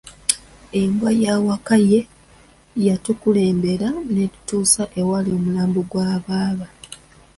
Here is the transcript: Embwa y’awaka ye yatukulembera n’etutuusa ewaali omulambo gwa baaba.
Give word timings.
Embwa 0.81 1.11
y’awaka 1.23 1.75
ye 1.89 1.99
yatukulembera 2.85 3.87
n’etutuusa 4.13 4.83
ewaali 4.99 5.29
omulambo 5.37 5.79
gwa 5.89 6.11
baaba. 6.25 6.67